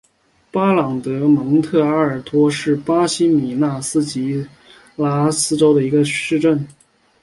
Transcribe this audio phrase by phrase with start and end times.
[0.51, 4.47] 巴朗德蒙特阿尔托是巴西米纳斯吉
[4.95, 6.67] 拉斯州的一个市镇。